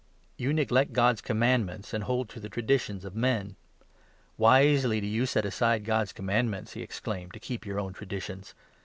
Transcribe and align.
You 0.35 0.51
neglect 0.51 0.93
God's 0.93 1.21
commandments 1.21 1.93
and 1.93 2.05
hold 2.05 2.27
to 2.29 2.39
the 2.39 2.49
traditions 2.49 3.05
of 3.05 3.13
men. 3.15 3.55
Wisely 4.35 4.99
do 4.99 5.05
you 5.05 5.27
set 5.27 5.45
aside 5.45 5.85
God's 5.85 6.11
commandments," 6.11 6.73
he 6.73 6.81
ex 6.81 6.99
claimed, 6.99 7.33
"to 7.33 7.39
keep 7.39 7.67
your 7.67 7.79
own 7.79 7.93
traditions 7.93 8.55